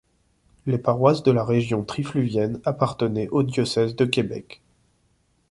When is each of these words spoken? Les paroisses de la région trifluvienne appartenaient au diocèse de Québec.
Les 0.65 0.79
paroisses 0.79 1.21
de 1.21 1.29
la 1.31 1.43
région 1.45 1.83
trifluvienne 1.83 2.59
appartenaient 2.65 3.27
au 3.27 3.43
diocèse 3.43 3.95
de 3.95 4.05
Québec. 4.05 4.59